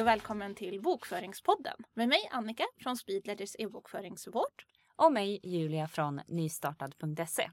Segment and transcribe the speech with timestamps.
[0.00, 4.66] Hej och välkommen till Bokföringspodden med mig Annika från Speedledgers e-bokföringssupport.
[4.96, 7.50] Och mig Julia från nystartad.se.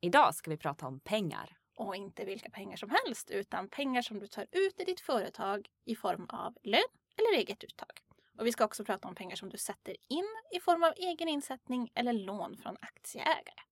[0.00, 1.56] Idag ska vi prata om pengar.
[1.76, 5.68] Och inte vilka pengar som helst utan pengar som du tar ut i ditt företag
[5.84, 6.82] i form av lön
[7.16, 7.90] eller eget uttag.
[8.38, 11.28] Och vi ska också prata om pengar som du sätter in i form av egen
[11.28, 13.62] insättning eller lån från aktieägare.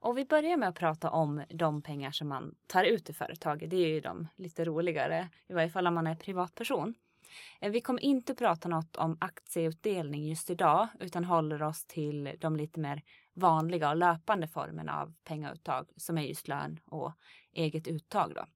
[0.00, 3.70] Och vi börjar med att prata om de pengar som man tar ut i företaget.
[3.70, 6.94] Det är ju de lite roligare, i varje fall om man är privatperson.
[7.60, 12.56] Eh, vi kommer inte prata något om aktieutdelning just idag utan håller oss till de
[12.56, 13.02] lite mer
[13.34, 17.12] vanliga och löpande formerna av pengauttag som är just lön och
[17.52, 18.34] eget uttag.
[18.34, 18.46] Då.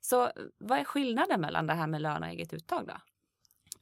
[0.00, 2.96] Så eh, vad är skillnaden mellan det här med lön och eget uttag då?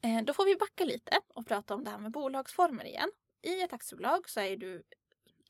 [0.07, 3.11] Eh, då får vi backa lite och prata om det här med bolagsformer igen.
[3.41, 4.83] I ett aktiebolag så är, du,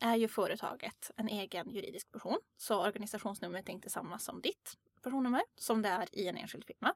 [0.00, 2.38] är ju företaget en egen juridisk person.
[2.56, 6.94] Så organisationsnumret är inte samma som ditt personnummer som det är i en enskild firma.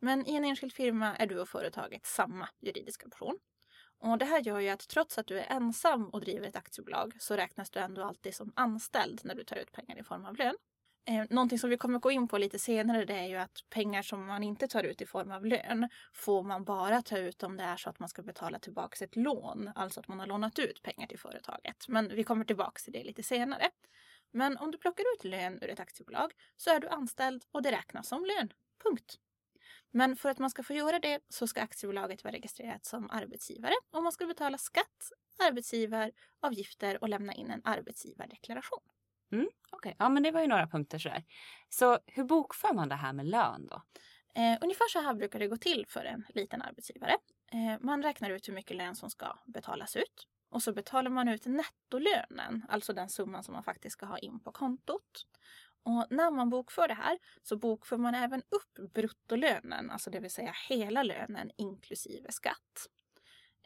[0.00, 3.38] Men i en enskild firma är du och företaget samma juridiska person.
[4.00, 7.16] Och det här gör ju att trots att du är ensam och driver ett aktiebolag
[7.18, 10.36] så räknas du ändå alltid som anställd när du tar ut pengar i form av
[10.36, 10.54] lön.
[11.08, 14.02] Eh, någonting som vi kommer gå in på lite senare det är ju att pengar
[14.02, 17.56] som man inte tar ut i form av lön får man bara ta ut om
[17.56, 19.70] det är så att man ska betala tillbaka ett lån.
[19.74, 21.88] Alltså att man har lånat ut pengar till företaget.
[21.88, 23.70] Men vi kommer tillbaka till det lite senare.
[24.30, 27.72] Men om du plockar ut lön ur ett aktiebolag så är du anställd och det
[27.72, 28.52] räknas som lön.
[28.84, 29.18] Punkt.
[29.90, 33.74] Men för att man ska få göra det så ska aktiebolaget vara registrerat som arbetsgivare
[33.90, 35.10] och man ska betala skatt,
[35.48, 38.80] arbetsgivaravgifter och lämna in en arbetsgivardeklaration.
[39.32, 39.94] Mm, Okej, okay.
[39.98, 41.24] ja men det var ju några punkter sådär.
[41.68, 43.82] Så hur bokför man det här med lön då?
[44.34, 47.16] Eh, ungefär så här brukar det gå till för en liten arbetsgivare.
[47.52, 50.26] Eh, man räknar ut hur mycket lön som ska betalas ut.
[50.50, 54.40] Och så betalar man ut nettolönen, alltså den summan som man faktiskt ska ha in
[54.40, 55.26] på kontot.
[55.82, 60.30] Och när man bokför det här så bokför man även upp bruttolönen, alltså det vill
[60.30, 62.88] säga hela lönen inklusive skatt.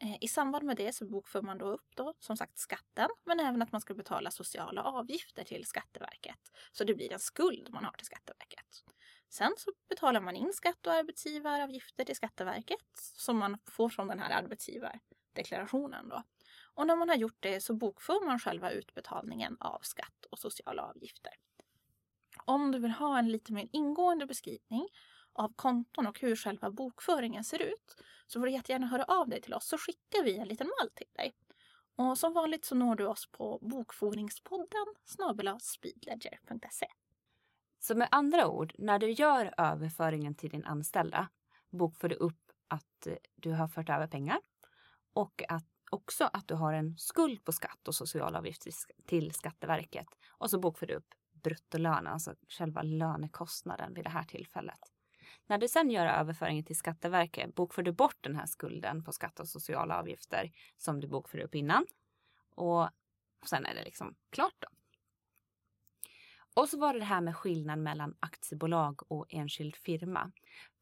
[0.03, 3.41] Eh, I samband med det så bokför man då upp då, som sagt skatten, men
[3.41, 6.53] även att man ska betala sociala avgifter till Skatteverket.
[6.73, 8.85] Så det blir en skuld man har till Skatteverket.
[9.29, 14.19] Sen så betalar man in skatt och arbetsgivaravgifter till Skatteverket som man får från den
[14.19, 16.23] här arbetsgivardeklarationen då.
[16.75, 20.83] Och när man har gjort det så bokför man själva utbetalningen av skatt och sociala
[20.83, 21.33] avgifter.
[22.45, 24.89] Om du vill ha en lite mer ingående beskrivning
[25.33, 29.41] av konton och hur själva bokföringen ser ut så får du jättegärna höra av dig
[29.41, 31.33] till oss så skickar vi en liten mall till dig.
[31.97, 34.87] Och som vanligt så når du oss på bokföringspodden
[35.61, 36.87] speedledger.se.
[37.79, 41.29] Så med andra ord, när du gör överföringen till din anställda
[41.71, 44.39] bokför du upp att eh, du har fört över pengar
[45.13, 48.73] och att också att du har en skuld på skatt och socialavgifter
[49.07, 50.07] till Skatteverket.
[50.31, 54.79] Och så bokför du upp bruttolön, alltså själva lönekostnaden vid det här tillfället.
[55.47, 59.41] När du sen gör överföringen till Skatteverket bokför du bort den här skulden på skatt
[59.41, 61.87] och sociala avgifter som du bokförde upp innan.
[62.55, 62.89] Och
[63.47, 64.69] sen är det liksom klart då.
[66.55, 70.33] Och så var det det här med skillnaden mellan aktiebolag och enskild firma.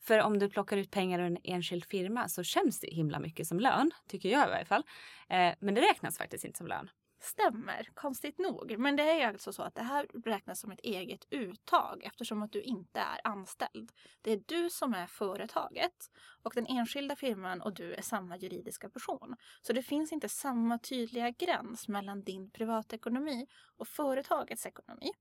[0.00, 3.46] För om du plockar ut pengar ur en enskild firma så känns det himla mycket
[3.46, 4.84] som lön, tycker jag i varje fall.
[5.28, 6.90] Eh, men det räknas faktiskt inte som lön.
[7.22, 8.78] Stämmer, konstigt nog.
[8.78, 12.52] Men det är alltså så att det här räknas som ett eget uttag eftersom att
[12.52, 13.92] du inte är anställd.
[14.22, 16.10] Det är du som är företaget
[16.42, 19.36] och den enskilda firman och du är samma juridiska person.
[19.62, 25.12] Så det finns inte samma tydliga gräns mellan din privatekonomi och företagets ekonomi.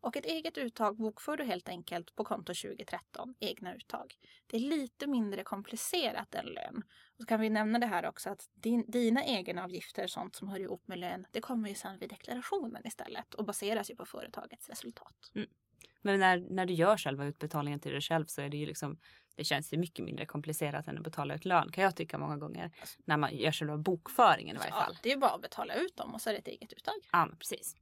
[0.00, 4.14] Och ett eget uttag bokför du helt enkelt på konto 2013, egna uttag.
[4.46, 6.82] Det är lite mindre komplicerat än lön.
[7.16, 10.60] Och så kan vi nämna det här också att din, dina egenavgifter, sånt som hör
[10.60, 14.68] ihop med lön, det kommer ju sen vid deklarationen istället och baseras ju på företagets
[14.68, 15.32] resultat.
[15.34, 15.48] Mm.
[16.02, 18.98] Men när, när du gör själva utbetalningen till dig själv så är det ju liksom,
[19.36, 22.36] det känns ju mycket mindre komplicerat än att betala ut lön kan jag tycka många
[22.36, 22.70] gånger.
[23.04, 24.92] När man gör själva bokföringen i varje fall.
[24.94, 26.72] Ja, det är ju bara att betala ut dem och så är det ett eget
[26.72, 26.94] uttag.
[27.12, 27.76] Ja, precis.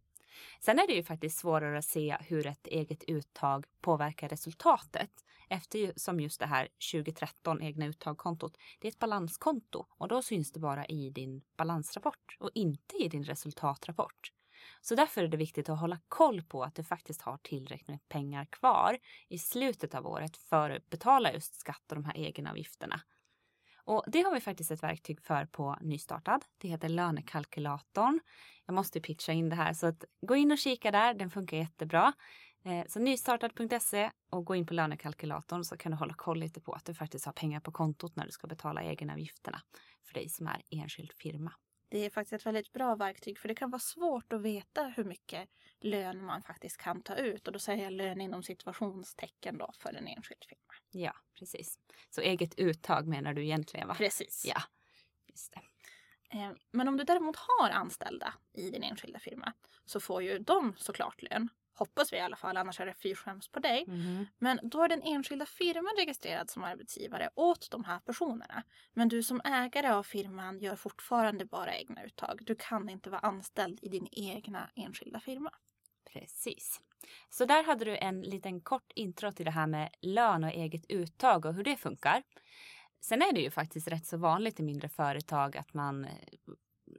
[0.60, 5.10] Sen är det ju faktiskt svårare att se hur ett eget uttag påverkar resultatet
[5.48, 10.60] eftersom just det här 2013 egna uttagkontot, det är ett balanskonto och då syns det
[10.60, 14.32] bara i din balansrapport och inte i din resultatrapport.
[14.80, 18.08] Så därför är det viktigt att hålla koll på att du faktiskt har tillräckligt med
[18.08, 18.98] pengar kvar
[19.28, 23.00] i slutet av året för att betala just skatt och de här egenavgifterna.
[23.86, 26.44] Och det har vi faktiskt ett verktyg för på Nystartad.
[26.58, 28.20] Det heter lönekalkylatorn.
[28.66, 31.14] Jag måste pitcha in det här så att gå in och kika där.
[31.14, 32.12] Den funkar jättebra.
[32.64, 36.72] Eh, så nystartad.se och gå in på lönekalkylatorn så kan du hålla koll lite på
[36.72, 39.60] att du faktiskt har pengar på kontot när du ska betala egenavgifterna
[40.06, 41.52] för dig som är enskild firma.
[41.88, 45.04] Det är faktiskt ett väldigt bra verktyg för det kan vara svårt att veta hur
[45.04, 45.48] mycket
[45.80, 47.46] lön man faktiskt kan ta ut.
[47.46, 50.74] Och då säger jag lön inom situationstecken då för en enskild firma.
[50.90, 51.78] Ja, precis.
[52.10, 53.94] Så eget uttag menar du egentligen va?
[53.94, 54.44] Precis.
[54.48, 54.62] Ja,
[55.26, 55.60] just det.
[56.38, 59.52] Eh, Men om du däremot har anställda i din enskilda firma
[59.84, 61.48] så får ju de såklart lön.
[61.78, 63.84] Hoppas vi i alla fall, annars är det fyrskäms på dig.
[63.86, 64.26] Mhm.
[64.38, 68.62] Men då är den enskilda firman registrerad som arbetsgivare åt de här personerna.
[68.92, 72.38] Men du som ägare av firman gör fortfarande bara egna uttag.
[72.42, 75.50] Du kan inte vara anställd i din egna enskilda firma.
[76.12, 76.80] Precis.
[77.30, 80.86] Så där hade du en liten kort intro till det här med lön och eget
[80.88, 82.22] uttag och hur det funkar.
[83.00, 86.06] Sen är det ju faktiskt rätt så vanligt i mindre företag att man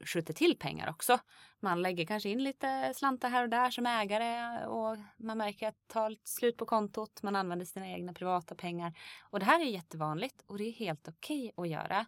[0.06, 1.20] skjuter till pengar också.
[1.60, 5.76] Man lägger kanske in lite slantar här och där som ägare och man märker att
[5.76, 7.24] det tar slut på kontot.
[7.24, 8.94] Man använder sina egna privata pengar.
[9.22, 12.06] Och det här är jättevanligt och det är helt okej att göra.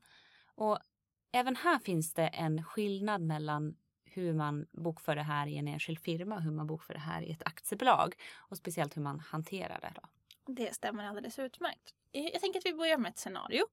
[0.56, 0.80] Och
[1.31, 6.00] även här finns det en skillnad mellan hur man bokför det här i en enskild
[6.00, 8.15] firma och hur man bokför det här i ett aktiebolag.
[8.38, 9.94] Och speciellt hur man hanterar det.
[9.95, 10.01] Då.
[10.53, 11.94] Det stämmer alldeles utmärkt.
[12.12, 13.65] Jag tänker att vi börjar med ett scenario.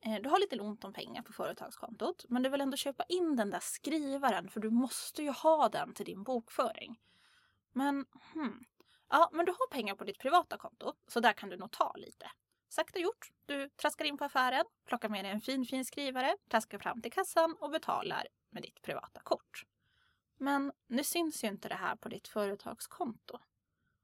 [0.00, 3.36] Eh, du har lite ont om pengar på företagskontot men du vill ändå köpa in
[3.36, 7.00] den där skrivaren för du måste ju ha den till din bokföring.
[7.72, 8.64] Men, hmm.
[9.08, 11.92] Ja, men du har pengar på ditt privata konto så där kan du nog ta
[11.96, 12.30] lite.
[12.68, 13.30] Sagt och gjort.
[13.46, 17.12] Du traskar in på affären, plockar med dig en fin fin skrivare, traskar fram till
[17.12, 19.64] kassan och betalar med ditt privata kort.
[20.38, 23.38] Men nu syns ju inte det här på ditt företagskonto.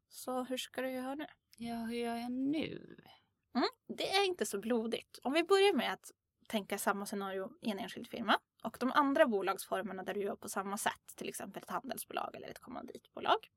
[0.08, 1.26] Så hur ska du göra nu?
[1.56, 2.96] Ja, hur gör jag nu?
[3.96, 5.18] Det är inte så blodigt.
[5.22, 6.10] Om vi börjar med att
[6.48, 10.48] tänka samma scenario i en enskild firma och de andra bolagsformerna där du gör på
[10.48, 13.50] samma sätt, till exempel ett handelsbolag eller ett kommanditbolag.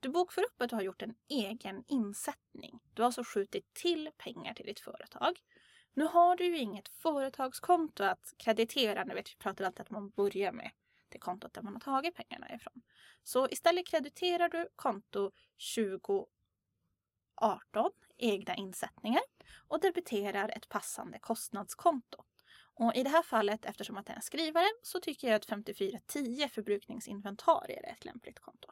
[0.00, 2.80] Du bokför upp att du har gjort en egen insättning.
[2.94, 5.40] Du har alltså skjutit till pengar till ditt företag.
[5.94, 9.04] Nu har du ju inget företagskonto att kreditera.
[9.04, 10.70] Ni vet vi pratar alltid att man börjar med
[11.08, 12.82] det kontot där man har tagit pengarna ifrån.
[13.22, 16.26] Så istället krediterar du konto 20
[17.40, 19.22] 2018, egna insättningar
[19.68, 22.24] och debiterar ett passande kostnadskonto.
[22.74, 25.46] Och I det här fallet, eftersom att det är en skrivare, så tycker jag att
[25.46, 28.68] 5410 förbrukningsinventarier är ett lämpligt konto.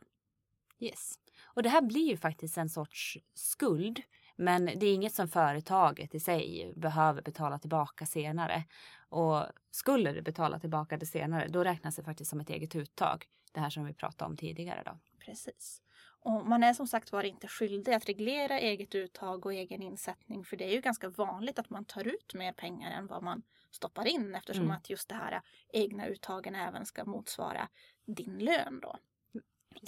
[0.78, 1.14] Yes.
[1.44, 4.02] Och det här blir ju faktiskt en sorts skuld.
[4.36, 8.64] Men det är inget som företaget i sig behöver betala tillbaka senare.
[9.08, 13.26] Och skulle det betala tillbaka det senare, då räknas det faktiskt som ett eget uttag.
[13.52, 14.98] Det här som vi pratade om tidigare då.
[15.18, 15.82] Precis.
[16.28, 20.44] Och man är som sagt var inte skyldig att reglera eget uttag och egen insättning
[20.44, 23.42] för det är ju ganska vanligt att man tar ut mer pengar än vad man
[23.70, 24.76] stoppar in eftersom Mm.
[24.76, 25.42] att just det här
[25.72, 27.68] egna uttagen även ska motsvara
[28.06, 28.98] din lön då.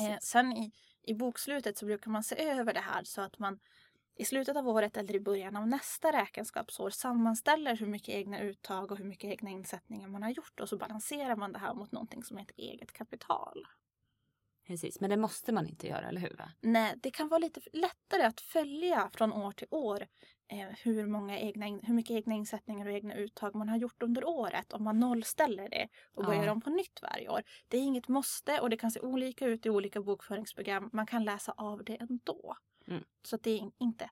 [0.01, 0.73] Eh, sen i,
[1.03, 3.61] i bokslutet så brukar man se över det här så att man
[4.15, 8.93] i slutet av året eller i början av nästa räkenskapsår sammanställer hur mycket egna uttag
[8.93, 11.93] och hur mycket egna insättningar man har gjort och så balanserar man det här mot
[11.93, 13.67] någonting som heter eget kapital.
[14.71, 16.37] Precis, men det måste man inte göra, eller hur?
[16.39, 16.53] Va?
[16.61, 20.07] Nej, det kan vara lite lättare att följa från år till år
[20.49, 24.25] eh, hur, många egna, hur mycket egna insättningar och egna uttag man har gjort under
[24.25, 26.53] året om man nollställer det och börjar Ja.
[26.53, 27.43] om på nytt varje år.
[27.69, 30.91] Det är inget måste och det kan se olika ut i olika bokföringsprogram.
[30.93, 32.57] Man kan läsa av det ändå.
[32.87, 33.05] Mm.
[33.23, 34.11] Så det är inte,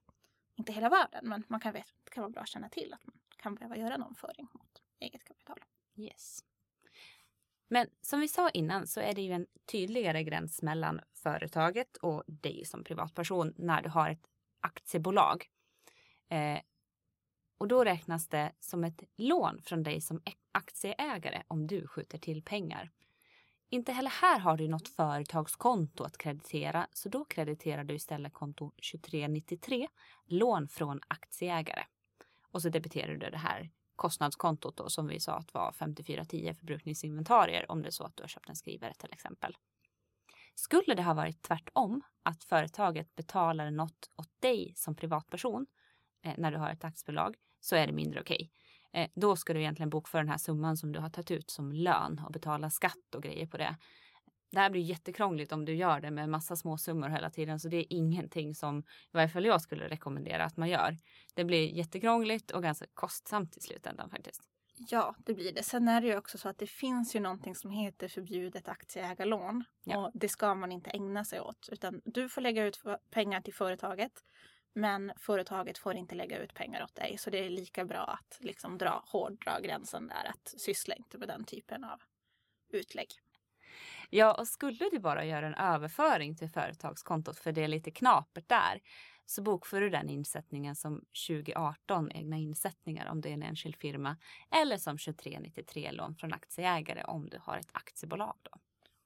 [0.57, 3.17] inte hela världen men man kan det kan vara bra att känna till att man
[3.37, 5.59] kan behöva göra någon föring mot eget kapital.
[5.97, 6.45] Yes.
[7.69, 12.25] Men som vi sa innan så är det ju en tydligare gräns mellan företaget och
[12.27, 14.27] dig som privatperson när du har ett
[14.61, 15.47] aktiebolag.
[16.29, 16.61] Eh,
[17.59, 20.23] och då räknas det som ett lån från dig som
[20.53, 22.91] aktieägare om du skjuter till pengar.
[23.71, 28.71] Inte heller här har du något företagskonto att kreditera så då krediterar du istället konto
[28.93, 29.89] 2393,
[30.27, 31.85] lån från aktieägare.
[32.51, 37.71] Och så debiterar du det här kostnadskontot då, som vi sa att var 5410 förbrukningsinventarier
[37.71, 39.57] om det är så att du har köpt en skrivare till exempel.
[40.55, 45.67] Skulle det ha varit tvärtom, att företaget betalar något åt dig som privatperson
[46.25, 48.51] eh, när du har ett aktiebolag, så är det mindre okej.
[48.93, 51.73] Eh, då ska du egentligen bokföra den här summan som du har tagit ut som
[51.73, 53.77] lön och betala skatt och grejer på det.
[54.51, 57.69] Det här blir jättekrångligt om du gör det med massa små summor hela tiden så
[57.69, 60.97] det är ingenting som i varje fall jag skulle rekommendera att man gör.
[61.35, 64.43] Det blir jättekrångligt och ganska kostsamt i slutändan faktiskt.
[64.91, 65.63] Ja, det blir det.
[65.63, 69.65] Sen är det ju också så att det finns ju någonting som heter förbjudet aktieägarlån.
[69.85, 69.99] Ja.
[69.99, 71.69] Och det ska man inte ägna sig åt.
[71.73, 74.13] Utan du får lägga ut pengar till företaget.
[74.73, 77.19] Men företaget får inte lägga ut pengar åt dig.
[77.19, 80.31] Så det är lika bra att liksom dra, hårdra gränsen där.
[80.31, 82.01] Att syssla inte med den typen av
[82.69, 83.09] utlägg.
[84.11, 88.49] Ja, och skulle du bara göra en överföring till företagskontot för det är lite knapert
[88.49, 88.81] där
[89.27, 94.17] så bokför du den insättningen som 2018 egna insättningar om det är en enskild firma
[94.51, 98.37] eller som 2393 lån från aktieägare om du har ett aktiebolag.
[98.43, 98.51] Då.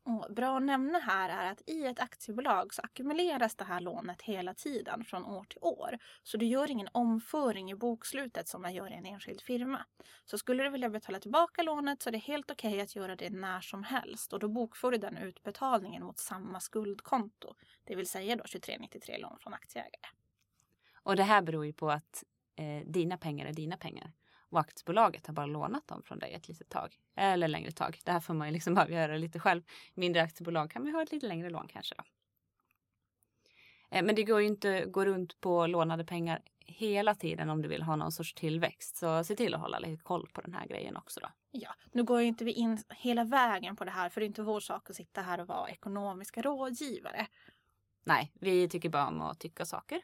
[0.05, 4.23] Och bra att nämna här är att i ett aktiebolag så ackumuleras det här lånet
[4.23, 5.99] hela tiden från år till år.
[6.23, 9.87] Så du gör ingen omföring i bokslutet som man gör i en enskild firma.
[10.25, 13.17] Så skulle du vilja betala tillbaka lånet så är det helt okej okay att göra
[13.17, 17.55] det när som helst och då bokför du den utbetalningen mot samma skuldkonto.
[17.85, 20.09] Det vill säga då 2393 lån från aktieägare.
[20.95, 22.25] Och det här beror ju på att
[22.57, 24.13] eh, dina pengar är dina pengar
[24.53, 26.97] och aktiebolaget har bara lånat dem från dig ett litet tag.
[27.17, 28.01] Eller längre tag.
[28.05, 29.63] Det här får man ju liksom avgöra lite själv.
[29.95, 31.95] Mindre aktiebolag kan man ha ett lite längre lån kanske.
[31.99, 32.05] Då.
[33.91, 37.63] Eh, men det går ju inte att gå runt på lånade pengar hela tiden om
[37.63, 38.97] du vill ha någon sorts tillväxt.
[38.97, 41.29] Så se till att hålla lite koll på den här grejen också då.
[41.51, 44.29] Ja, nu går ju inte vi in hela vägen på det här för det är
[44.29, 47.27] inte vår sak att sitta här och vara ekonomiska rådgivare.
[48.05, 50.01] Nej, vi tycker bara om att tycka saker.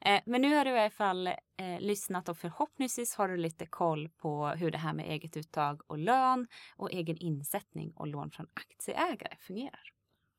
[0.00, 3.66] Eh, men nu har du i alla fall eh, lyssnat och förhoppningsvis har du lite
[3.66, 8.30] koll på hur det här med eget uttag och lön och egen insättning och lån
[8.30, 9.95] från aktieägare fungerar.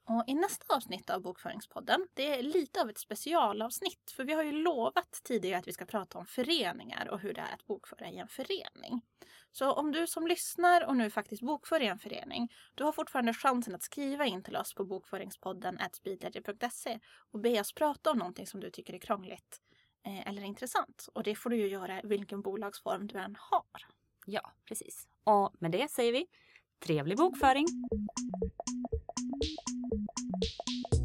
[0.09, 4.11] Och I nästa avsnitt av Bokföringspodden, det är lite av ett specialavsnitt.
[4.15, 7.41] För vi har ju lovat tidigare att vi ska prata om föreningar och hur det
[7.41, 9.01] är att bokföra i en förening.
[9.51, 13.33] Så om du som lyssnar och nu faktiskt bokför i en förening, du har fortfarande
[13.33, 16.99] chansen att skriva in till oss på bokföringspodden speedledger.se
[17.31, 19.61] och be oss prata om någonting som du tycker är krångligt
[20.05, 21.09] eh, eller intressant.
[21.13, 23.85] Och det får du ju göra vilken bolagsform du än har.
[24.25, 25.07] Ja, precis.
[25.23, 26.27] Och med det säger vi
[26.79, 27.65] trevlig bokföring!
[30.39, 30.96] Thank you.